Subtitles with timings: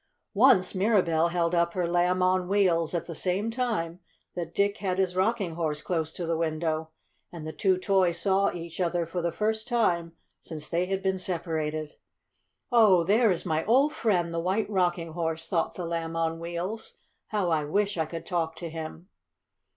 [0.33, 3.99] Once Mirabell held up her Lamb on Wheels at the same time
[4.33, 6.89] that Dick had his Rocking Horse close to the window,
[7.31, 11.19] and the two toys saw each other for the first time since they had been
[11.19, 11.97] separated.
[12.71, 16.97] "Oh, there is my old friend, the White Rocking Horse!" thought the Lamb on Wheels.
[17.27, 19.07] "How I wish I could talk to him."